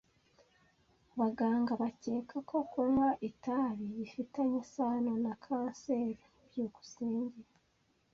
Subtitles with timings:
[1.13, 6.19] Abaganga bakeka ko kunywa itabi bifitanye isano na kanseri.
[6.47, 7.39] byukusenge